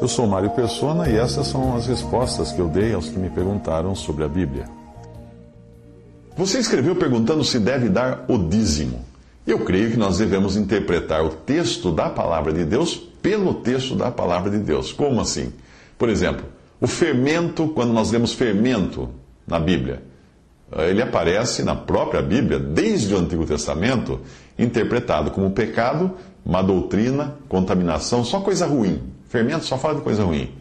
Eu 0.00 0.08
sou 0.08 0.26
Mário 0.26 0.50
Persona 0.50 1.08
e 1.08 1.16
essas 1.16 1.46
são 1.46 1.76
as 1.76 1.86
respostas 1.86 2.50
que 2.50 2.58
eu 2.58 2.66
dei 2.66 2.92
aos 2.92 3.08
que 3.08 3.18
me 3.18 3.30
perguntaram 3.30 3.94
sobre 3.94 4.24
a 4.24 4.28
Bíblia. 4.28 4.64
Você 6.36 6.58
escreveu 6.58 6.96
perguntando 6.96 7.44
se 7.44 7.60
deve 7.60 7.88
dar 7.88 8.24
o 8.26 8.36
dízimo. 8.38 9.04
Eu 9.46 9.60
creio 9.60 9.92
que 9.92 9.96
nós 9.96 10.18
devemos 10.18 10.56
interpretar 10.56 11.24
o 11.24 11.28
texto 11.28 11.92
da 11.92 12.10
palavra 12.10 12.52
de 12.52 12.64
Deus 12.64 12.96
pelo 12.96 13.54
texto 13.54 13.94
da 13.94 14.10
palavra 14.10 14.50
de 14.50 14.58
Deus. 14.58 14.92
Como 14.92 15.20
assim? 15.20 15.52
Por 15.96 16.08
exemplo, 16.08 16.44
o 16.80 16.86
fermento, 16.86 17.68
quando 17.68 17.92
nós 17.92 18.10
lemos 18.10 18.32
fermento 18.32 19.10
na 19.46 19.60
Bíblia, 19.60 20.02
ele 20.72 21.02
aparece 21.02 21.62
na 21.62 21.74
própria 21.74 22.22
Bíblia, 22.22 22.58
desde 22.58 23.14
o 23.14 23.18
Antigo 23.18 23.44
Testamento, 23.44 24.20
interpretado 24.58 25.30
como 25.30 25.50
pecado, 25.50 26.16
má 26.44 26.62
doutrina, 26.62 27.36
contaminação, 27.48 28.24
só 28.24 28.40
coisa 28.40 28.66
ruim. 28.66 29.02
Fermento 29.28 29.64
só 29.64 29.78
fala 29.78 29.94
de 29.94 30.00
coisa 30.00 30.24
ruim. 30.24 30.52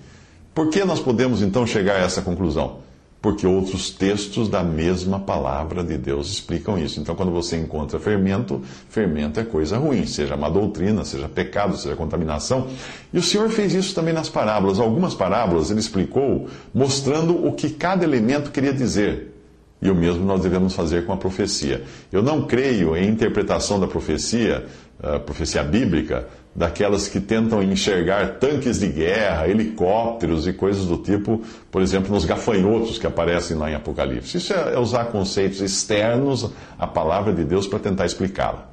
Por 0.54 0.70
que 0.70 0.84
nós 0.84 1.00
podemos 1.00 1.42
então 1.42 1.66
chegar 1.66 1.96
a 1.96 2.04
essa 2.04 2.22
conclusão? 2.22 2.80
Porque 3.22 3.46
outros 3.46 3.90
textos 3.90 4.48
da 4.48 4.64
mesma 4.64 5.20
palavra 5.20 5.84
de 5.84 5.98
Deus 5.98 6.32
explicam 6.32 6.78
isso. 6.78 7.02
Então, 7.02 7.16
quando 7.16 7.32
você 7.32 7.58
encontra 7.58 8.00
fermento, 8.00 8.62
fermento 8.90 9.40
é 9.40 9.44
coisa 9.44 9.78
ruim, 9.78 10.06
seja 10.06 10.38
má 10.38 10.50
doutrina, 10.50 11.04
seja 11.04 11.28
pecado, 11.28 11.76
seja 11.76 11.96
contaminação. 11.96 12.68
E 13.12 13.18
o 13.18 13.24
Senhor 13.24 13.50
fez 13.50 13.74
isso 13.74 13.94
também 13.94 14.14
nas 14.14 14.30
parábolas. 14.30 14.80
Algumas 14.80 15.14
parábolas 15.14 15.70
ele 15.70 15.80
explicou 15.80 16.48
mostrando 16.74 17.46
o 17.46 17.54
que 17.54 17.70
cada 17.70 18.06
elemento 18.06 18.52
queria 18.52 18.74
dizer. 18.74 19.39
E 19.82 19.90
o 19.90 19.96
mesmo 19.96 20.26
nós 20.26 20.42
devemos 20.42 20.74
fazer 20.74 21.06
com 21.06 21.14
a 21.14 21.18
profecia. 21.18 21.84
Eu 22.12 22.22
não 22.22 22.46
creio 22.46 22.98
em 22.98 23.08
interpretação 23.08 23.80
da 23.80 23.88
profecia, 23.88 24.66
a 25.02 25.20
profecia 25.20 25.64
bíblica, 25.64 26.28
daquelas 26.54 27.08
que 27.08 27.20
tentam 27.20 27.64
enxergar 27.64 28.40
tanques 28.40 28.80
de 28.80 28.88
guerra, 28.88 29.48
helicópteros 29.48 30.48
e 30.48 30.54
coisas 30.54 30.86
do 30.86 30.98
tipo, 30.98 31.42
por 31.72 31.82
exemplo, 31.82 32.14
nos 32.14 32.26
gafanhotos 32.26 32.98
que 32.98 33.08
aparecem 33.08 33.56
lá 33.56 33.72
em 33.72 33.76
Apocalipse. 33.76 34.38
Isso 34.38 34.54
é, 34.54 34.74
é 34.74 34.80
usar 34.80 35.06
conceitos 35.06 35.62
externos 35.62 36.52
à 36.78 36.86
palavra 36.86 37.32
de 37.32 37.46
Deus 37.46 37.66
para 37.66 37.80
tentar 37.80 38.06
explicá-la. 38.06 38.70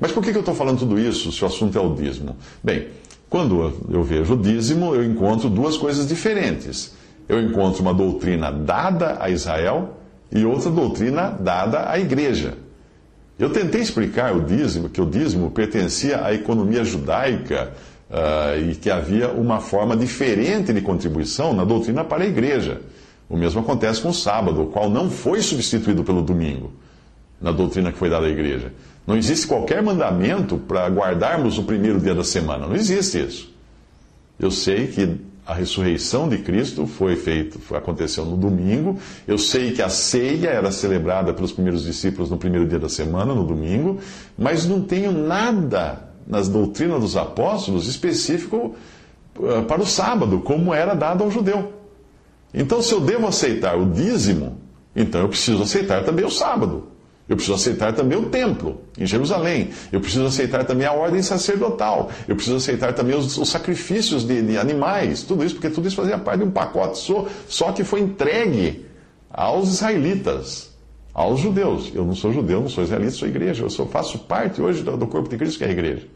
Mas 0.00 0.10
por 0.10 0.22
que 0.22 0.30
eu 0.30 0.40
estou 0.40 0.54
falando 0.54 0.80
tudo 0.80 0.98
isso 0.98 1.30
se 1.30 1.42
o 1.44 1.46
assunto 1.46 1.78
é 1.78 1.80
o 1.80 1.94
dízimo? 1.94 2.36
Bem, 2.64 2.88
quando 3.28 3.86
eu 3.88 4.02
vejo 4.02 4.34
o 4.34 4.36
dízimo, 4.36 4.94
eu 4.94 5.04
encontro 5.04 5.48
duas 5.48 5.76
coisas 5.76 6.08
diferentes. 6.08 6.94
Eu 7.28 7.40
encontro 7.40 7.82
uma 7.82 7.94
doutrina 7.94 8.50
dada 8.50 9.18
a 9.20 9.30
Israel 9.30 9.99
e 10.32 10.44
outra 10.44 10.70
doutrina 10.70 11.30
dada 11.30 11.90
à 11.90 11.98
igreja. 11.98 12.54
Eu 13.38 13.50
tentei 13.50 13.80
explicar 13.80 14.36
o 14.36 14.42
dízimo, 14.42 14.88
que 14.88 15.00
o 15.00 15.06
dízimo 15.06 15.50
pertencia 15.50 16.24
à 16.24 16.34
economia 16.34 16.84
judaica 16.84 17.72
uh, 18.10 18.70
e 18.70 18.74
que 18.74 18.90
havia 18.90 19.28
uma 19.28 19.60
forma 19.60 19.96
diferente 19.96 20.72
de 20.72 20.80
contribuição 20.82 21.54
na 21.54 21.64
doutrina 21.64 22.04
para 22.04 22.24
a 22.24 22.26
igreja. 22.26 22.82
O 23.28 23.36
mesmo 23.36 23.60
acontece 23.60 24.02
com 24.02 24.10
o 24.10 24.14
sábado, 24.14 24.62
o 24.62 24.66
qual 24.66 24.90
não 24.90 25.08
foi 25.08 25.40
substituído 25.40 26.04
pelo 26.04 26.20
domingo, 26.20 26.72
na 27.40 27.50
doutrina 27.50 27.90
que 27.92 27.98
foi 27.98 28.10
dada 28.10 28.26
à 28.26 28.28
igreja. 28.28 28.72
Não 29.06 29.16
existe 29.16 29.46
qualquer 29.46 29.82
mandamento 29.82 30.58
para 30.58 30.86
guardarmos 30.88 31.56
o 31.56 31.62
primeiro 31.62 31.98
dia 31.98 32.14
da 32.14 32.24
semana. 32.24 32.66
Não 32.66 32.74
existe 32.74 33.24
isso. 33.24 33.54
Eu 34.38 34.50
sei 34.50 34.88
que 34.88 35.16
a 35.50 35.54
ressurreição 35.54 36.28
de 36.28 36.38
Cristo 36.38 36.86
foi 36.86 37.16
feito, 37.16 37.58
aconteceu 37.74 38.24
no 38.24 38.36
domingo. 38.36 38.96
Eu 39.26 39.36
sei 39.36 39.72
que 39.72 39.82
a 39.82 39.88
ceia 39.88 40.48
era 40.48 40.70
celebrada 40.70 41.34
pelos 41.34 41.50
primeiros 41.50 41.82
discípulos 41.82 42.30
no 42.30 42.38
primeiro 42.38 42.68
dia 42.68 42.78
da 42.78 42.88
semana, 42.88 43.34
no 43.34 43.44
domingo, 43.44 43.98
mas 44.38 44.64
não 44.64 44.80
tenho 44.80 45.10
nada 45.10 46.08
nas 46.24 46.48
doutrinas 46.48 47.00
dos 47.00 47.16
apóstolos 47.16 47.88
específico 47.88 48.76
uh, 49.36 49.64
para 49.64 49.82
o 49.82 49.86
sábado, 49.86 50.38
como 50.38 50.72
era 50.72 50.94
dado 50.94 51.24
ao 51.24 51.30
judeu. 51.32 51.72
Então, 52.54 52.80
se 52.80 52.92
eu 52.92 53.00
devo 53.00 53.26
aceitar 53.26 53.76
o 53.76 53.86
dízimo, 53.86 54.56
então 54.94 55.20
eu 55.20 55.28
preciso 55.28 55.64
aceitar 55.64 56.04
também 56.04 56.24
o 56.24 56.30
sábado. 56.30 56.84
Eu 57.30 57.36
preciso 57.36 57.54
aceitar 57.54 57.92
também 57.92 58.18
o 58.18 58.28
templo 58.28 58.80
em 58.98 59.06
Jerusalém. 59.06 59.70
Eu 59.92 60.00
preciso 60.00 60.26
aceitar 60.26 60.64
também 60.64 60.84
a 60.84 60.92
ordem 60.92 61.22
sacerdotal. 61.22 62.10
Eu 62.26 62.34
preciso 62.34 62.56
aceitar 62.56 62.92
também 62.92 63.16
os, 63.16 63.38
os 63.38 63.48
sacrifícios 63.48 64.26
de, 64.26 64.42
de, 64.42 64.58
animais. 64.58 65.22
Tudo 65.22 65.44
isso, 65.44 65.54
porque 65.54 65.70
tudo 65.70 65.86
isso 65.86 65.94
fazia 65.94 66.18
parte 66.18 66.40
de 66.40 66.48
um 66.48 66.50
pacote 66.50 66.98
só, 66.98 67.28
só 67.46 67.70
que 67.70 67.84
foi 67.84 68.00
entregue 68.00 68.84
aos 69.30 69.68
israelitas, 69.68 70.72
aos 71.14 71.38
judeus. 71.38 71.92
Eu 71.94 72.04
não 72.04 72.16
sou 72.16 72.32
judeu, 72.32 72.62
não 72.62 72.68
sou 72.68 72.82
israelita, 72.82 73.12
sou 73.12 73.28
igreja. 73.28 73.62
Eu 73.62 73.70
sou, 73.70 73.86
faço 73.86 74.18
parte 74.18 74.60
hoje 74.60 74.82
do, 74.82 74.96
do 74.96 75.06
corpo 75.06 75.28
de 75.28 75.36
Cristo, 75.36 75.58
que 75.58 75.64
é 75.64 75.68
a 75.68 75.70
igreja. 75.70 76.08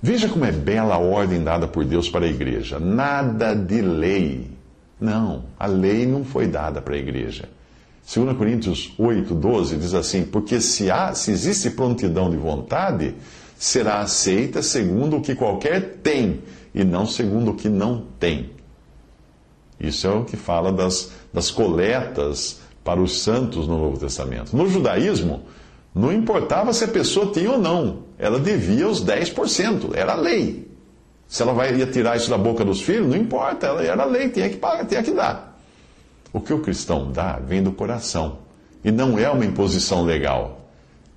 Veja 0.00 0.28
como 0.28 0.44
é 0.44 0.52
bela 0.52 0.94
a 0.94 0.98
ordem 0.98 1.42
dada 1.42 1.66
por 1.66 1.84
Deus 1.84 2.08
para 2.08 2.26
a 2.26 2.28
igreja. 2.28 2.78
Nada 2.78 3.54
de 3.54 3.82
lei. 3.82 4.46
Não, 5.00 5.46
a 5.58 5.66
lei 5.66 6.06
não 6.06 6.24
foi 6.24 6.46
dada 6.46 6.80
para 6.80 6.94
a 6.94 6.98
igreja. 6.98 7.48
2 8.04 8.36
Coríntios 8.36 8.92
8, 8.98 9.34
12 9.34 9.76
diz 9.76 9.94
assim: 9.94 10.24
Porque 10.24 10.60
se, 10.60 10.90
há, 10.90 11.14
se 11.14 11.30
existe 11.30 11.70
prontidão 11.70 12.30
de 12.30 12.36
vontade, 12.36 13.14
será 13.56 14.00
aceita 14.00 14.62
segundo 14.62 15.16
o 15.16 15.20
que 15.20 15.34
qualquer 15.34 15.98
tem, 16.02 16.40
e 16.74 16.82
não 16.82 17.06
segundo 17.06 17.52
o 17.52 17.54
que 17.54 17.68
não 17.68 18.04
tem. 18.18 18.50
Isso 19.78 20.06
é 20.06 20.10
o 20.10 20.24
que 20.24 20.36
fala 20.36 20.72
das, 20.72 21.12
das 21.32 21.50
coletas 21.50 22.60
para 22.84 23.00
os 23.00 23.22
santos 23.22 23.66
no 23.66 23.78
Novo 23.78 23.98
Testamento. 23.98 24.56
No 24.56 24.68
judaísmo, 24.68 25.42
não 25.94 26.12
importava 26.12 26.72
se 26.72 26.84
a 26.84 26.88
pessoa 26.88 27.32
tinha 27.32 27.52
ou 27.52 27.58
não, 27.58 28.04
ela 28.18 28.38
devia 28.38 28.88
os 28.88 29.04
10%, 29.04 29.94
era 29.94 30.14
lei. 30.14 30.70
Se 31.28 31.42
ela 31.42 31.52
vai, 31.52 31.74
ia 31.74 31.86
tirar 31.86 32.16
isso 32.16 32.30
da 32.30 32.36
boca 32.36 32.64
dos 32.64 32.80
filhos, 32.80 33.08
não 33.08 33.16
importa, 33.16 33.66
ela 33.66 33.82
era 33.82 34.04
lei, 34.04 34.28
tinha 34.28 34.48
que 34.48 34.56
pagar, 34.56 34.86
tinha 34.86 35.02
que 35.02 35.12
dar. 35.12 35.51
O 36.32 36.40
que 36.40 36.52
o 36.52 36.60
cristão 36.60 37.12
dá 37.12 37.38
vem 37.38 37.62
do 37.62 37.72
coração 37.72 38.38
e 38.84 38.90
não 38.90 39.18
é 39.18 39.28
uma 39.30 39.44
imposição 39.44 40.02
legal. 40.04 40.60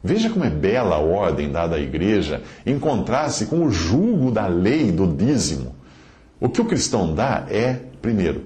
Veja 0.04 0.30
como 0.30 0.46
é 0.46 0.50
bela 0.50 0.98
a 0.98 1.00
ordem 1.00 1.52
dada 1.52 1.78
à 1.78 1.80
igreja 1.80 2.44
em 2.66 2.78
contraste 2.78 3.46
com 3.46 3.66
o 3.66 3.72
julgo 3.72 4.30
da 4.30 4.46
lei 4.46 4.92
do 4.92 5.08
dízimo. 5.08 5.76
O 6.40 6.50
que 6.50 6.62
o 6.62 6.66
cristão 6.66 7.16
dá 7.16 7.48
é, 7.50 7.80
primeiro, 8.02 8.44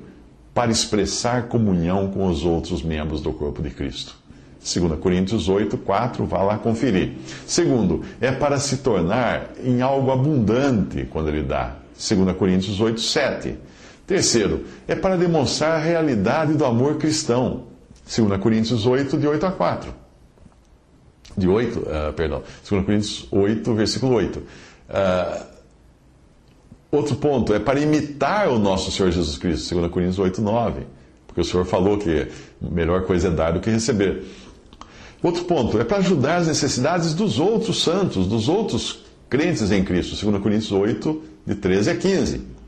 para 0.54 0.72
expressar 0.72 1.48
comunhão 1.48 2.12
com 2.12 2.28
os 2.28 2.46
outros 2.46 2.82
membros 2.82 3.22
do 3.22 3.34
corpo 3.34 3.62
de 3.62 3.72
Cristo. 3.72 4.16
2 4.60 5.00
Coríntios 5.00 5.48
8, 5.48 5.78
4, 5.78 6.26
vá 6.26 6.44
lá 6.44 6.58
conferir. 6.58 7.14
Segundo, 7.46 8.04
é 8.20 8.32
para 8.32 8.60
se 8.60 8.78
tornar 8.78 9.52
em 9.64 9.82
algo 9.82 10.12
abundante 10.12 11.08
quando 11.10 11.30
ele 11.30 11.44
dá. 11.44 11.76
2 11.98 12.38
Coríntios 12.38 12.80
8, 12.80 13.00
7. 13.00 13.58
Terceiro, 14.10 14.66
é 14.88 14.96
para 14.96 15.16
demonstrar 15.16 15.74
a 15.74 15.78
realidade 15.78 16.56
do 16.56 16.66
amor 16.66 16.96
cristão. 16.96 17.66
2 18.08 18.42
Coríntios 18.42 18.88
8, 18.88 19.16
de 19.20 19.28
8 19.28 19.46
a 19.46 19.52
4. 19.52 19.94
De 21.38 21.48
8, 21.48 21.78
uh, 21.78 21.84
ah, 21.92 22.14
perdão. 22.14 22.42
2 22.68 22.84
Coríntios 22.84 23.28
8, 23.30 23.72
versículo 23.76 24.16
8. 24.16 24.40
Uh, 24.40 24.44
ah, 24.90 25.46
outro 26.92 27.18
ponto, 27.18 27.54
é 27.54 27.60
para 27.60 27.80
imitar 27.80 28.50
o 28.50 28.58
nosso 28.58 28.92
Senhor 28.92 29.12
Jesus 29.12 29.38
Cristo. 29.38 29.76
2 29.76 29.92
Coríntios 29.92 30.18
8, 30.18 30.42
9. 30.42 30.88
Porque 31.28 31.42
o 31.42 31.46
Senhor 31.46 31.64
falou 31.68 32.00
que 32.00 32.30
melhor 32.60 33.04
coisa 33.04 33.28
é 33.28 33.32
dar 33.32 33.52
do 33.52 33.60
que 33.60 33.70
receber. 33.70 34.24
Outro 35.22 35.44
ponto, 35.44 35.80
é 35.80 35.84
para 35.84 35.98
ajudar 35.98 36.38
as 36.38 36.48
necessidades 36.48 37.14
dos 37.14 37.40
outros 37.40 37.84
santos, 37.84 38.26
dos 38.26 38.50
outros 38.50 39.06
crentes 39.30 39.72
em 39.72 39.84
Cristo. 39.84 40.20
2 40.26 40.42
Coríntios 40.42 40.72
8, 40.72 41.24
de 41.46 41.54
13 41.54 41.92
a 41.92 41.96
15. 41.96 42.59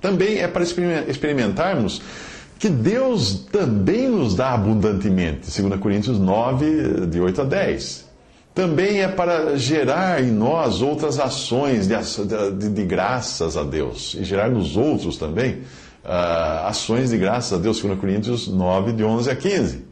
Também 0.00 0.38
é 0.38 0.48
para 0.48 0.62
experimentarmos 0.62 2.00
que 2.58 2.68
Deus 2.68 3.46
também 3.52 4.08
nos 4.08 4.34
dá 4.34 4.52
abundantemente. 4.52 5.62
2 5.62 5.80
Coríntios 5.80 6.18
9, 6.18 7.06
de 7.06 7.20
8 7.20 7.42
a 7.42 7.44
10. 7.44 8.08
Também 8.54 9.02
é 9.02 9.08
para 9.08 9.56
gerar 9.56 10.22
em 10.22 10.32
nós 10.32 10.82
outras 10.82 11.20
ações 11.20 11.86
de, 11.86 11.94
de, 12.58 12.68
de 12.68 12.84
graças 12.84 13.56
a 13.56 13.62
Deus. 13.62 14.16
E 14.18 14.24
gerar 14.24 14.50
nos 14.50 14.76
outros 14.76 15.16
também 15.16 15.60
uh, 16.04 16.66
ações 16.66 17.10
de 17.10 17.18
graças 17.18 17.52
a 17.52 17.62
Deus. 17.62 17.80
2 17.80 17.98
Coríntios 18.00 18.48
9, 18.48 18.92
de 18.92 19.04
11 19.04 19.30
a 19.30 19.36
15. 19.36 19.84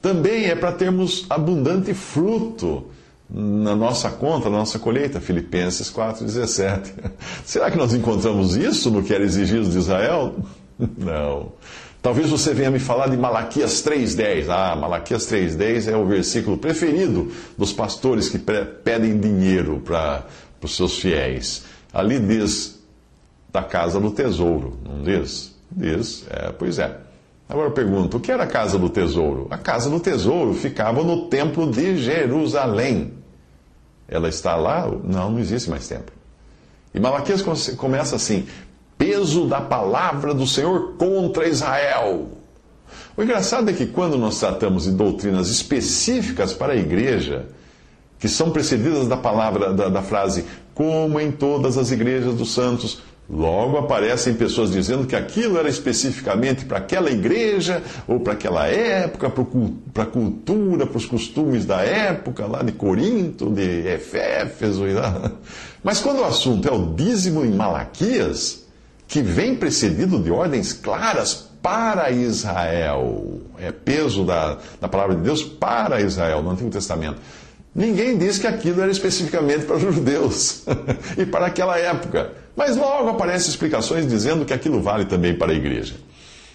Também 0.00 0.46
é 0.46 0.54
para 0.54 0.72
termos 0.72 1.26
abundante 1.28 1.92
fruto 1.92 2.86
na 3.30 3.76
nossa 3.76 4.10
conta, 4.10 4.48
na 4.48 4.58
nossa 4.58 4.78
colheita. 4.78 5.20
Filipenses 5.20 5.90
4,17. 5.92 6.92
Será 7.44 7.70
que 7.70 7.76
nós 7.76 7.92
encontramos 7.92 8.56
isso 8.56 8.90
no 8.90 9.02
que 9.02 9.12
era 9.12 9.24
exigido 9.24 9.68
de 9.68 9.78
Israel? 9.78 10.36
Não. 10.96 11.52
Talvez 12.00 12.30
você 12.30 12.54
venha 12.54 12.70
me 12.70 12.78
falar 12.78 13.08
de 13.08 13.16
Malaquias 13.16 13.82
3,10. 13.82 14.48
Ah, 14.48 14.76
Malaquias 14.76 15.26
3,10 15.30 15.92
é 15.92 15.96
o 15.96 16.06
versículo 16.06 16.56
preferido 16.56 17.30
dos 17.56 17.72
pastores 17.72 18.28
que 18.28 18.38
pedem 18.38 19.18
dinheiro 19.18 19.82
para 19.84 20.24
os 20.62 20.76
seus 20.76 20.98
fiéis. 20.98 21.64
Ali 21.92 22.18
diz 22.20 22.78
da 23.50 23.62
casa 23.62 23.98
do 23.98 24.10
tesouro, 24.10 24.78
não 24.84 25.02
diz? 25.02 25.54
Diz, 25.70 26.24
é, 26.30 26.52
pois 26.52 26.78
é. 26.78 26.96
Agora 27.48 27.68
eu 27.68 27.72
pergunto, 27.72 28.18
o 28.18 28.20
que 28.20 28.30
era 28.30 28.44
a 28.44 28.46
casa 28.46 28.78
do 28.78 28.90
tesouro? 28.90 29.46
A 29.50 29.56
casa 29.56 29.88
do 29.88 29.98
tesouro 29.98 30.54
ficava 30.54 31.02
no 31.02 31.28
templo 31.28 31.70
de 31.70 31.96
Jerusalém. 31.96 33.17
Ela 34.08 34.28
está 34.28 34.56
lá? 34.56 34.90
Não, 35.04 35.30
não 35.30 35.38
existe 35.38 35.68
mais 35.68 35.86
templo. 35.86 36.14
E 36.94 36.98
Malaquias 36.98 37.42
começa 37.76 38.16
assim: 38.16 38.46
peso 38.96 39.46
da 39.46 39.60
palavra 39.60 40.32
do 40.32 40.46
Senhor 40.46 40.94
contra 40.96 41.46
Israel. 41.46 42.28
O 43.16 43.22
engraçado 43.22 43.68
é 43.68 43.72
que 43.72 43.86
quando 43.86 44.16
nós 44.16 44.40
tratamos 44.40 44.84
de 44.84 44.92
doutrinas 44.92 45.48
específicas 45.48 46.52
para 46.52 46.72
a 46.72 46.76
igreja, 46.76 47.46
que 48.18 48.28
são 48.28 48.50
precedidas 48.50 49.06
da 49.06 49.16
palavra, 49.16 49.72
da, 49.72 49.88
da 49.88 50.02
frase, 50.02 50.44
como 50.74 51.20
em 51.20 51.30
todas 51.30 51.76
as 51.76 51.90
igrejas 51.90 52.34
dos 52.34 52.52
santos, 52.52 53.02
Logo 53.30 53.76
aparecem 53.76 54.32
pessoas 54.32 54.70
dizendo 54.70 55.06
que 55.06 55.14
aquilo 55.14 55.58
era 55.58 55.68
especificamente 55.68 56.64
para 56.64 56.78
aquela 56.78 57.10
igreja, 57.10 57.82
ou 58.06 58.20
para 58.20 58.32
aquela 58.32 58.66
época, 58.66 59.30
para 59.92 60.04
a 60.04 60.06
cultura, 60.06 60.86
para 60.86 60.96
os 60.96 61.04
costumes 61.04 61.66
da 61.66 61.82
época, 61.82 62.46
lá 62.46 62.62
de 62.62 62.72
Corinto, 62.72 63.50
de 63.50 63.86
Eféfeso. 63.86 64.84
Mas 65.84 66.00
quando 66.00 66.20
o 66.20 66.24
assunto 66.24 66.66
é 66.66 66.72
o 66.72 66.94
dízimo 66.94 67.44
em 67.44 67.50
Malaquias, 67.50 68.64
que 69.06 69.20
vem 69.20 69.54
precedido 69.54 70.22
de 70.22 70.30
ordens 70.30 70.72
claras 70.72 71.48
para 71.60 72.10
Israel, 72.10 73.42
é 73.58 73.70
peso 73.70 74.24
da, 74.24 74.56
da 74.80 74.88
palavra 74.88 75.14
de 75.16 75.22
Deus 75.22 75.42
para 75.42 76.00
Israel 76.00 76.42
no 76.42 76.50
Antigo 76.50 76.70
Testamento. 76.70 77.20
Ninguém 77.78 78.18
diz 78.18 78.38
que 78.38 78.46
aquilo 78.48 78.82
era 78.82 78.90
especificamente 78.90 79.64
para 79.64 79.76
os 79.76 79.82
judeus 79.82 80.64
e 81.16 81.24
para 81.24 81.46
aquela 81.46 81.78
época. 81.78 82.32
Mas 82.56 82.76
logo 82.76 83.08
aparecem 83.10 83.50
explicações 83.50 84.04
dizendo 84.04 84.44
que 84.44 84.52
aquilo 84.52 84.82
vale 84.82 85.04
também 85.04 85.32
para 85.32 85.52
a 85.52 85.54
igreja. 85.54 85.94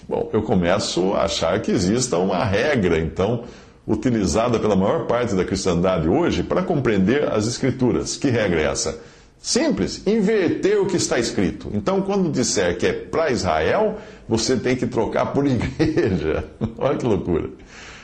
Bom, 0.05 0.29
eu 0.33 0.41
começo 0.41 1.13
a 1.13 1.23
achar 1.23 1.61
que 1.61 1.71
exista 1.71 2.17
uma 2.17 2.43
regra, 2.43 2.99
então, 2.99 3.45
utilizada 3.87 4.59
pela 4.59 4.75
maior 4.75 5.07
parte 5.07 5.33
da 5.33 5.45
cristandade 5.45 6.09
hoje 6.09 6.43
para 6.43 6.61
compreender 6.61 7.31
as 7.31 7.47
Escrituras. 7.47 8.17
Que 8.17 8.29
regra 8.29 8.59
é 8.59 8.65
essa? 8.65 8.99
Simples, 9.41 10.05
inverter 10.05 10.77
o 10.81 10.87
que 10.87 10.97
está 10.97 11.17
escrito. 11.17 11.71
Então, 11.73 12.01
quando 12.01 12.29
disser 12.29 12.77
que 12.77 12.85
é 12.85 12.91
para 12.91 13.31
Israel, 13.31 13.97
você 14.27 14.57
tem 14.57 14.75
que 14.75 14.87
trocar 14.87 15.27
por 15.27 15.47
igreja. 15.47 16.43
Olha 16.77 16.97
que 16.97 17.05
loucura. 17.05 17.49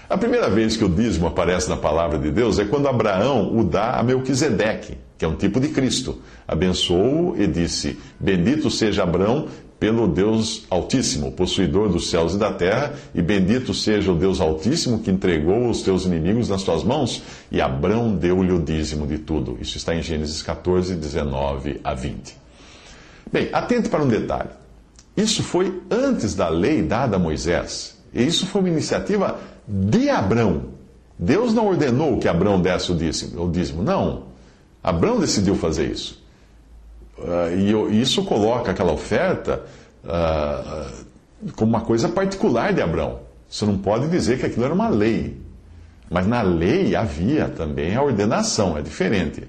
A 0.09 0.17
primeira 0.17 0.49
vez 0.49 0.75
que 0.75 0.83
o 0.83 0.89
dízimo 0.89 1.27
aparece 1.27 1.69
na 1.69 1.77
palavra 1.77 2.17
de 2.17 2.31
Deus 2.31 2.57
é 2.57 2.65
quando 2.65 2.87
Abraão 2.87 3.55
o 3.55 3.63
dá 3.63 3.91
a 3.91 4.01
Melquisedeque, 4.01 4.97
que 5.15 5.23
é 5.23 5.27
um 5.27 5.35
tipo 5.35 5.59
de 5.59 5.67
Cristo. 5.67 6.19
Abençoou-o 6.47 7.39
e 7.39 7.45
disse: 7.45 7.99
Bendito 8.19 8.71
seja 8.71 9.03
Abraão 9.03 9.47
pelo 9.79 10.07
Deus 10.07 10.65
Altíssimo, 10.67 11.31
possuidor 11.31 11.89
dos 11.89 12.09
céus 12.09 12.33
e 12.33 12.39
da 12.39 12.51
terra, 12.51 12.95
e 13.13 13.21
bendito 13.21 13.71
seja 13.71 14.11
o 14.11 14.15
Deus 14.15 14.41
Altíssimo 14.41 14.99
que 14.99 15.11
entregou 15.11 15.69
os 15.69 15.83
teus 15.83 16.05
inimigos 16.05 16.49
nas 16.49 16.63
tuas 16.63 16.83
mãos. 16.83 17.21
E 17.51 17.61
Abraão 17.61 18.15
deu-lhe 18.15 18.51
o 18.51 18.59
dízimo 18.59 19.05
de 19.05 19.19
tudo. 19.19 19.59
Isso 19.61 19.77
está 19.77 19.93
em 19.93 20.01
Gênesis 20.01 20.41
14, 20.41 20.95
19 20.95 21.81
a 21.83 21.93
20. 21.93 22.35
Bem, 23.31 23.49
atente 23.53 23.87
para 23.89 24.03
um 24.03 24.07
detalhe. 24.07 24.49
Isso 25.15 25.43
foi 25.43 25.81
antes 25.91 26.33
da 26.33 26.49
lei 26.49 26.81
dada 26.81 27.17
a 27.17 27.19
Moisés. 27.19 27.95
E 28.11 28.25
isso 28.25 28.47
foi 28.47 28.61
uma 28.61 28.69
iniciativa 28.69 29.39
de 29.69 30.09
Abrão. 30.09 30.63
Deus 31.17 31.53
não 31.53 31.67
ordenou 31.67 32.17
que 32.17 32.27
Abrão 32.27 32.59
desse 32.59 32.91
o 32.91 33.49
dízimo, 33.51 33.83
não. 33.83 34.23
Abrão 34.83 35.19
decidiu 35.19 35.55
fazer 35.55 35.91
isso. 35.91 36.19
Uh, 37.17 37.89
e 37.91 38.01
isso 38.01 38.23
coloca 38.23 38.71
aquela 38.71 38.93
oferta 38.93 39.61
uh, 40.03 41.51
como 41.55 41.71
uma 41.71 41.81
coisa 41.81 42.09
particular 42.09 42.73
de 42.73 42.81
Abrão. 42.81 43.19
Você 43.49 43.65
não 43.65 43.77
pode 43.77 44.07
dizer 44.07 44.39
que 44.39 44.45
aquilo 44.45 44.65
era 44.65 44.73
uma 44.73 44.87
lei. 44.87 45.37
Mas 46.09 46.25
na 46.25 46.41
lei 46.41 46.95
havia 46.95 47.49
também 47.49 47.95
a 47.95 48.01
ordenação, 48.01 48.77
é 48.77 48.81
diferente. 48.81 49.43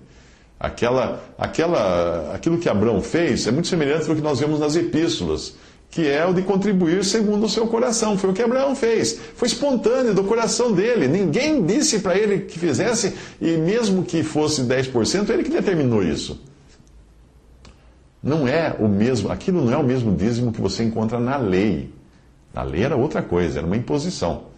Aquela, 0.58 1.22
aquela, 1.38 2.34
aquilo 2.34 2.58
que 2.58 2.69
Abraão 2.69 3.00
fez 3.00 3.46
é 3.46 3.50
muito 3.50 3.69
semelhante 3.69 4.11
ao 4.11 4.17
que 4.17 4.20
nós 4.20 4.40
vemos 4.40 4.61
nas 4.61 4.76
epístolas 4.76 5.55
que 5.91 6.09
é 6.09 6.25
o 6.25 6.33
de 6.33 6.43
contribuir 6.43 7.05
segundo 7.05 7.47
o 7.47 7.49
seu 7.49 7.67
coração. 7.67 8.17
Foi 8.17 8.31
o 8.31 8.33
que 8.33 8.43
Abraão 8.43 8.77
fez. 8.77 9.19
Foi 9.35 9.49
espontâneo 9.49 10.15
do 10.15 10.23
coração 10.23 10.73
dele. 10.73 11.09
Ninguém 11.09 11.65
disse 11.65 11.99
para 11.99 12.17
ele 12.17 12.41
que 12.41 12.59
fizesse, 12.59 13.15
e 13.41 13.57
mesmo 13.57 14.05
que 14.05 14.23
fosse 14.23 14.63
10%, 14.63 15.29
ele 15.29 15.43
que 15.43 15.51
determinou 15.51 16.03
isso. 16.03 16.41
Não 18.23 18.47
é 18.47 18.77
o 18.79 18.87
mesmo, 18.87 19.33
aquilo 19.33 19.65
não 19.65 19.73
é 19.73 19.77
o 19.77 19.83
mesmo 19.83 20.15
dízimo 20.15 20.53
que 20.53 20.61
você 20.61 20.85
encontra 20.85 21.19
na 21.19 21.37
lei. 21.37 21.93
Na 22.55 22.63
lei 22.63 22.85
era 22.85 22.97
outra 22.97 23.23
coisa, 23.23 23.59
era 23.59 23.67
uma 23.67 23.77
imposição. 23.77 24.51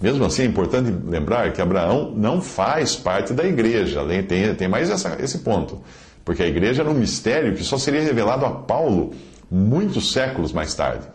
Mesmo 0.00 0.24
assim, 0.24 0.42
é 0.42 0.44
importante 0.44 0.94
lembrar 1.06 1.52
que 1.52 1.60
Abraão 1.60 2.12
não 2.16 2.40
faz 2.40 2.94
parte 2.94 3.34
da 3.34 3.44
igreja. 3.44 4.00
Tem, 4.26 4.54
tem 4.54 4.68
mais 4.68 4.88
essa, 4.88 5.16
esse 5.20 5.38
ponto. 5.38 5.82
Porque 6.24 6.42
a 6.42 6.46
igreja 6.46 6.82
era 6.82 6.90
um 6.90 6.94
mistério 6.94 7.54
que 7.54 7.64
só 7.64 7.76
seria 7.76 8.00
revelado 8.00 8.46
a 8.46 8.50
Paulo 8.50 9.12
muitos 9.50 10.12
séculos 10.12 10.52
mais 10.52 10.74
tarde. 10.74 11.06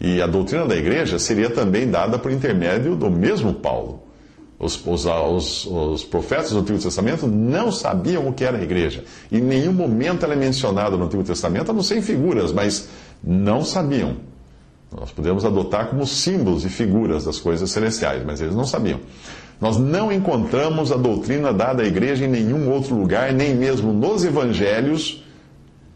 E 0.00 0.22
a 0.22 0.26
doutrina 0.26 0.66
da 0.66 0.76
igreja 0.76 1.18
seria 1.18 1.50
também 1.50 1.90
dada 1.90 2.18
por 2.18 2.30
intermédio 2.30 2.94
do 2.94 3.10
mesmo 3.10 3.52
Paulo. 3.52 4.02
Os, 4.58 4.84
os, 4.84 5.06
os, 5.06 5.66
os, 5.66 6.04
profetas 6.04 6.50
do 6.50 6.58
Antigo 6.58 6.78
Testamento 6.78 7.28
não 7.28 7.70
sabiam 7.70 8.26
o 8.28 8.32
que 8.32 8.44
era 8.44 8.58
a 8.58 8.62
igreja. 8.62 9.04
Em 9.30 9.40
nenhum 9.40 9.72
momento 9.72 10.24
ela 10.24 10.34
é 10.34 10.36
mencionada 10.36 10.96
no 10.96 11.04
Antigo 11.04 11.22
Testamento, 11.22 11.70
a 11.70 11.74
não 11.74 11.82
ser 11.82 11.98
em 11.98 12.02
figuras, 12.02 12.52
mas 12.52 12.88
não 13.22 13.64
sabiam. 13.64 14.16
Nós 14.96 15.12
podemos 15.12 15.44
adotar 15.44 15.88
como 15.88 16.04
símbolos 16.06 16.64
e 16.64 16.68
figuras 16.68 17.24
das 17.24 17.38
coisas 17.38 17.70
celestiais, 17.70 18.24
mas 18.24 18.40
eles 18.40 18.54
não 18.54 18.64
sabiam. 18.64 19.00
Nós 19.60 19.76
não 19.76 20.10
encontramos 20.10 20.90
a 20.90 20.96
doutrina 20.96 21.52
dada 21.52 21.82
à 21.82 21.86
igreja 21.86 22.24
em 22.24 22.28
nenhum 22.28 22.70
outro 22.70 22.96
lugar, 22.96 23.32
nem 23.32 23.54
mesmo 23.54 23.92
nos 23.92 24.24
evangelhos, 24.24 25.22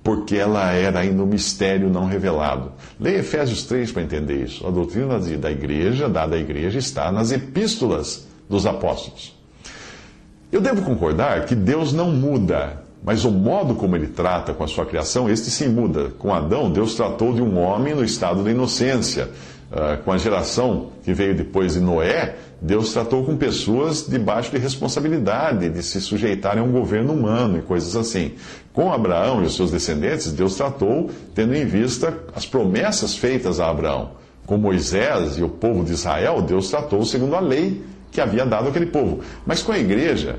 porque 0.02 0.36
ela 0.36 0.72
era 0.72 1.00
ainda 1.00 1.22
um 1.22 1.26
mistério 1.26 1.88
não 1.88 2.06
revelado. 2.06 2.72
Leia 2.98 3.18
Efésios 3.18 3.64
3 3.64 3.92
para 3.92 4.02
entender 4.02 4.44
isso. 4.44 4.66
A 4.66 4.70
doutrina 4.70 5.18
da 5.18 5.50
igreja, 5.50 6.08
dada 6.08 6.34
à 6.36 6.38
igreja, 6.38 6.78
está 6.78 7.12
nas 7.12 7.30
epístolas 7.30 8.26
dos 8.48 8.66
apóstolos. 8.66 9.36
Eu 10.50 10.60
devo 10.60 10.82
concordar 10.82 11.46
que 11.46 11.54
Deus 11.54 11.92
não 11.92 12.10
muda, 12.10 12.82
mas 13.02 13.24
o 13.24 13.30
modo 13.30 13.74
como 13.74 13.96
ele 13.96 14.08
trata 14.08 14.52
com 14.52 14.64
a 14.64 14.68
sua 14.68 14.84
criação, 14.84 15.30
este 15.30 15.50
sim 15.50 15.68
muda. 15.68 16.10
Com 16.18 16.34
Adão, 16.34 16.70
Deus 16.70 16.94
tratou 16.94 17.32
de 17.32 17.40
um 17.40 17.58
homem 17.58 17.94
no 17.94 18.04
estado 18.04 18.42
da 18.42 18.50
inocência. 18.50 19.30
Uh, 19.72 20.02
com 20.04 20.12
a 20.12 20.18
geração 20.18 20.90
que 21.02 21.14
veio 21.14 21.34
depois 21.34 21.72
de 21.72 21.80
Noé, 21.80 22.36
Deus 22.60 22.92
tratou 22.92 23.24
com 23.24 23.38
pessoas 23.38 24.06
debaixo 24.06 24.50
de 24.50 24.58
responsabilidade, 24.58 25.70
de 25.70 25.82
se 25.82 25.98
sujeitarem 25.98 26.62
a 26.62 26.66
um 26.66 26.70
governo 26.70 27.14
humano 27.14 27.58
e 27.58 27.62
coisas 27.62 27.96
assim. 27.96 28.32
Com 28.70 28.92
Abraão 28.92 29.42
e 29.42 29.46
os 29.46 29.56
seus 29.56 29.70
descendentes, 29.70 30.30
Deus 30.30 30.56
tratou 30.56 31.10
tendo 31.34 31.54
em 31.54 31.64
vista 31.64 32.14
as 32.36 32.44
promessas 32.44 33.16
feitas 33.16 33.60
a 33.60 33.70
Abraão. 33.70 34.10
Com 34.44 34.58
Moisés 34.58 35.38
e 35.38 35.42
o 35.42 35.48
povo 35.48 35.82
de 35.82 35.92
Israel, 35.92 36.42
Deus 36.42 36.68
tratou 36.68 37.02
segundo 37.06 37.34
a 37.34 37.40
lei 37.40 37.82
que 38.10 38.20
havia 38.20 38.44
dado 38.44 38.68
àquele 38.68 38.86
povo. 38.86 39.20
Mas 39.46 39.62
com 39.62 39.72
a 39.72 39.78
igreja, 39.78 40.38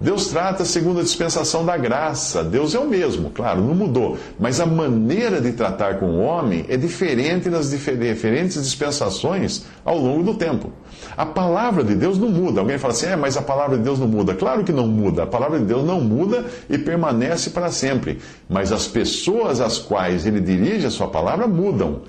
Deus 0.00 0.26
trata 0.26 0.64
segundo 0.64 1.00
a 1.00 1.02
dispensação 1.02 1.64
da 1.64 1.76
graça. 1.76 2.42
Deus 2.42 2.74
é 2.74 2.78
o 2.78 2.86
mesmo, 2.86 3.30
claro, 3.30 3.62
não 3.62 3.74
mudou. 3.74 4.18
Mas 4.38 4.60
a 4.60 4.66
maneira 4.66 5.40
de 5.40 5.52
tratar 5.52 5.98
com 5.98 6.06
o 6.06 6.20
homem 6.20 6.64
é 6.68 6.76
diferente 6.76 7.48
nas 7.48 7.70
diferentes 7.70 8.62
dispensações 8.62 9.64
ao 9.84 9.96
longo 9.96 10.24
do 10.24 10.34
tempo. 10.34 10.72
A 11.16 11.24
palavra 11.24 11.84
de 11.84 11.94
Deus 11.94 12.18
não 12.18 12.28
muda. 12.28 12.60
Alguém 12.60 12.76
fala 12.76 12.92
assim, 12.92 13.06
é, 13.06 13.16
mas 13.16 13.36
a 13.36 13.42
palavra 13.42 13.76
de 13.76 13.84
Deus 13.84 13.98
não 13.98 14.08
muda. 14.08 14.34
Claro 14.34 14.64
que 14.64 14.72
não 14.72 14.86
muda. 14.86 15.22
A 15.22 15.26
palavra 15.26 15.60
de 15.60 15.64
Deus 15.64 15.84
não 15.84 16.00
muda 16.00 16.44
e 16.68 16.76
permanece 16.76 17.50
para 17.50 17.70
sempre. 17.70 18.18
Mas 18.48 18.72
as 18.72 18.88
pessoas 18.88 19.60
às 19.60 19.78
quais 19.78 20.26
ele 20.26 20.40
dirige 20.40 20.86
a 20.86 20.90
sua 20.90 21.06
palavra 21.06 21.46
mudam. 21.46 22.02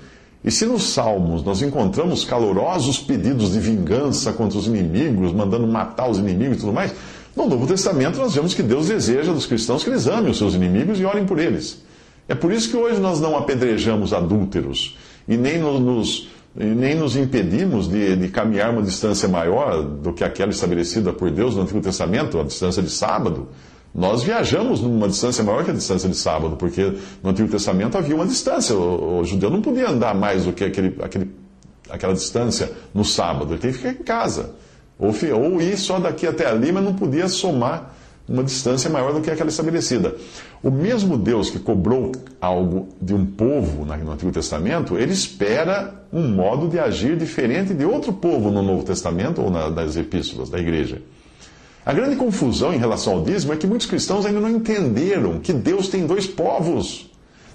E 0.44 0.50
se 0.50 0.64
nos 0.64 0.84
Salmos 0.90 1.42
nós 1.42 1.60
encontramos 1.60 2.24
calorosos 2.24 3.00
pedidos 3.00 3.52
de 3.52 3.58
vingança 3.58 4.32
contra 4.32 4.58
os 4.58 4.66
inimigos, 4.68 5.32
mandando 5.32 5.66
matar 5.66 6.08
os 6.08 6.18
inimigos 6.18 6.58
e 6.58 6.60
tudo 6.60 6.72
mais, 6.72 6.94
no 7.36 7.46
Novo 7.46 7.66
Testamento, 7.66 8.18
nós 8.18 8.34
vemos 8.34 8.54
que 8.54 8.62
Deus 8.62 8.88
deseja 8.88 9.32
dos 9.32 9.44
cristãos 9.44 9.84
que 9.84 9.90
eles 9.90 10.06
amem 10.06 10.30
os 10.30 10.38
seus 10.38 10.54
inimigos 10.54 10.98
e 10.98 11.04
orem 11.04 11.26
por 11.26 11.38
eles. 11.38 11.84
É 12.26 12.34
por 12.34 12.50
isso 12.50 12.70
que 12.70 12.76
hoje 12.76 12.98
nós 12.98 13.20
não 13.20 13.36
apedrejamos 13.36 14.12
adúlteros 14.12 14.96
e 15.28 15.36
nem 15.36 15.58
nos, 15.58 16.28
nem 16.54 16.94
nos 16.94 17.14
impedimos 17.14 17.88
de, 17.88 18.16
de 18.16 18.28
caminhar 18.28 18.70
uma 18.70 18.82
distância 18.82 19.28
maior 19.28 19.82
do 19.82 20.12
que 20.12 20.24
aquela 20.24 20.50
estabelecida 20.50 21.12
por 21.12 21.30
Deus 21.30 21.54
no 21.54 21.62
Antigo 21.62 21.80
Testamento, 21.80 22.40
a 22.40 22.42
distância 22.42 22.82
de 22.82 22.90
sábado. 22.90 23.48
Nós 23.94 24.22
viajamos 24.22 24.80
numa 24.80 25.08
distância 25.08 25.44
maior 25.44 25.64
que 25.64 25.70
a 25.70 25.74
distância 25.74 26.08
de 26.08 26.16
sábado, 26.16 26.56
porque 26.56 26.94
no 27.22 27.30
Antigo 27.30 27.48
Testamento 27.48 27.96
havia 27.96 28.14
uma 28.14 28.26
distância. 28.26 28.74
O, 28.74 29.20
o 29.20 29.24
judeu 29.24 29.50
não 29.50 29.62
podia 29.62 29.88
andar 29.88 30.14
mais 30.14 30.44
do 30.44 30.52
que 30.52 30.64
aquele, 30.64 30.96
aquele, 31.02 31.30
aquela 31.88 32.12
distância 32.12 32.72
no 32.94 33.04
sábado, 33.04 33.52
ele 33.52 33.60
teve 33.60 33.78
que 33.78 33.88
ficar 33.88 34.00
em 34.00 34.04
casa. 34.04 34.54
Ou, 34.98 35.14
ou 35.34 35.60
ir 35.60 35.76
só 35.76 35.98
daqui 35.98 36.26
até 36.26 36.46
ali, 36.46 36.72
mas 36.72 36.84
não 36.84 36.94
podia 36.94 37.28
somar 37.28 37.94
uma 38.28 38.42
distância 38.42 38.90
maior 38.90 39.12
do 39.12 39.20
que 39.20 39.30
aquela 39.30 39.50
estabelecida. 39.50 40.16
O 40.62 40.70
mesmo 40.70 41.16
Deus 41.16 41.48
que 41.48 41.58
cobrou 41.58 42.12
algo 42.40 42.88
de 43.00 43.14
um 43.14 43.24
povo 43.24 43.84
no 43.84 44.12
Antigo 44.12 44.32
Testamento, 44.32 44.98
ele 44.98 45.12
espera 45.12 45.94
um 46.12 46.28
modo 46.28 46.68
de 46.68 46.78
agir 46.78 47.16
diferente 47.16 47.72
de 47.72 47.84
outro 47.84 48.12
povo 48.12 48.50
no 48.50 48.62
Novo 48.62 48.82
Testamento 48.82 49.40
ou 49.40 49.50
nas 49.50 49.96
epístolas 49.96 50.50
da 50.50 50.58
igreja. 50.58 51.00
A 51.84 51.92
grande 51.92 52.16
confusão 52.16 52.74
em 52.74 52.78
relação 52.78 53.12
ao 53.12 53.22
dízimo 53.22 53.52
é 53.52 53.56
que 53.56 53.66
muitos 53.66 53.86
cristãos 53.86 54.26
ainda 54.26 54.40
não 54.40 54.50
entenderam 54.50 55.38
que 55.38 55.52
Deus 55.52 55.88
tem 55.88 56.04
dois 56.04 56.26
povos. 56.26 57.08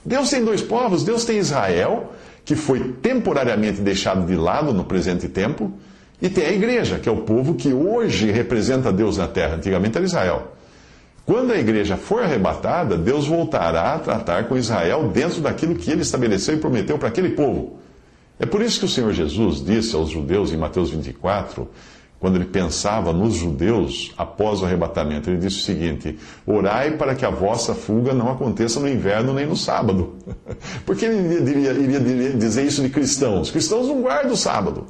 Deus 0.05 0.29
tem 0.29 0.45
dois 0.45 0.61
povos. 0.61 1.03
Deus 1.03 1.25
tem 1.25 1.37
Israel, 1.37 2.13
que 2.45 2.55
foi 2.55 2.93
temporariamente 3.01 3.81
deixado 3.81 4.25
de 4.25 4.35
lado 4.35 4.73
no 4.73 4.85
presente 4.85 5.27
tempo, 5.27 5.73
e 6.21 6.29
tem 6.29 6.45
a 6.45 6.51
igreja, 6.51 6.99
que 6.99 7.09
é 7.09 7.11
o 7.11 7.21
povo 7.21 7.55
que 7.55 7.73
hoje 7.73 8.31
representa 8.31 8.91
Deus 8.91 9.17
na 9.17 9.27
terra. 9.27 9.55
Antigamente 9.55 9.97
era 9.97 10.05
Israel. 10.05 10.51
Quando 11.25 11.51
a 11.51 11.57
igreja 11.57 11.97
for 11.97 12.21
arrebatada, 12.21 12.97
Deus 12.97 13.27
voltará 13.27 13.93
a 13.93 13.99
tratar 13.99 14.47
com 14.47 14.57
Israel 14.57 15.09
dentro 15.09 15.41
daquilo 15.41 15.75
que 15.75 15.89
ele 15.89 16.01
estabeleceu 16.01 16.55
e 16.55 16.59
prometeu 16.59 16.97
para 16.97 17.07
aquele 17.07 17.29
povo. 17.29 17.79
É 18.39 18.45
por 18.45 18.61
isso 18.61 18.79
que 18.79 18.85
o 18.85 18.89
Senhor 18.89 19.13
Jesus 19.13 19.63
disse 19.63 19.95
aos 19.95 20.09
judeus 20.09 20.51
em 20.51 20.57
Mateus 20.57 20.89
24 20.89 21.67
quando 22.21 22.35
ele 22.35 22.45
pensava 22.45 23.11
nos 23.11 23.33
judeus 23.33 24.13
após 24.15 24.61
o 24.61 24.65
arrebatamento, 24.65 25.27
ele 25.27 25.39
disse 25.39 25.57
o 25.57 25.63
seguinte: 25.63 26.19
Orai 26.45 26.91
para 26.91 27.15
que 27.15 27.25
a 27.25 27.31
vossa 27.31 27.73
fuga 27.73 28.13
não 28.13 28.31
aconteça 28.31 28.79
no 28.79 28.87
inverno 28.87 29.33
nem 29.33 29.47
no 29.47 29.57
sábado. 29.57 30.17
Porque 30.85 31.05
ele 31.05 31.49
iria, 31.49 31.71
iria 31.71 31.99
dizer 32.33 32.63
isso 32.63 32.83
de 32.83 32.89
cristãos? 32.89 33.49
Cristãos 33.49 33.87
não 33.87 34.03
guardam 34.03 34.33
o 34.33 34.37
sábado. 34.37 34.85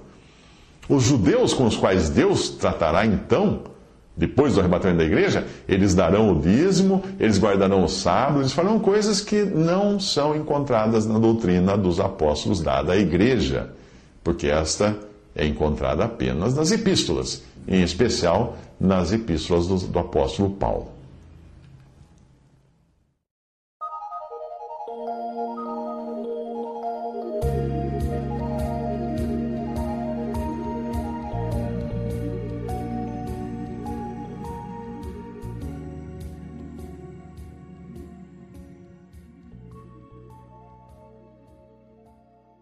Os 0.90 1.04
judeus 1.04 1.54
com 1.54 1.66
os 1.66 1.78
quais 1.78 2.10
Deus 2.10 2.50
tratará 2.50 3.06
então, 3.06 3.62
depois 4.16 4.54
do 4.54 4.60
arrebatamento 4.60 5.00
da 5.00 5.06
igreja, 5.06 5.48
eles 5.68 5.96
darão 5.96 6.32
o 6.32 6.40
dízimo, 6.40 7.02
eles 7.20 7.40
guardarão 7.40 7.84
o 7.84 7.88
sábado, 7.88 8.40
eles 8.40 8.52
farão 8.52 8.80
coisas 8.80 9.22
que 9.22 9.44
não 9.44 10.00
são 10.00 10.36
encontradas 10.36 11.06
na 11.06 11.18
doutrina 11.18 11.78
dos 11.78 12.00
apóstolos 12.00 12.62
dada 12.62 12.94
à 12.94 12.98
igreja, 12.98 13.70
porque 14.24 14.48
esta 14.48 14.98
é 15.36 15.46
encontrada 15.46 16.04
apenas 16.06 16.54
nas 16.56 16.72
epístolas, 16.72 17.42
em 17.68 17.82
especial 17.82 18.58
nas 18.80 19.14
epístolas 19.14 19.68
do, 19.68 19.78
do 19.78 20.00
apóstolo 20.00 20.50
Paulo. 20.52 20.90